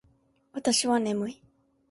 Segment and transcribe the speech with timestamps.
[0.51, 1.43] 私は眠い